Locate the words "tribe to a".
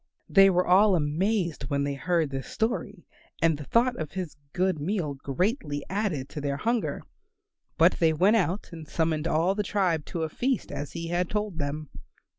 9.61-10.27